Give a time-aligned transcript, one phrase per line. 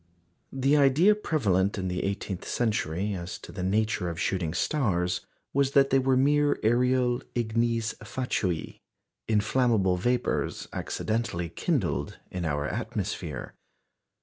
[0.51, 5.21] The idea prevalent in the eighteenth century as to the nature of shooting stars
[5.53, 8.79] was that they were mere aerial ignes fatui
[9.27, 13.53] inflammable vapours accidentally kindled in our atmosphere.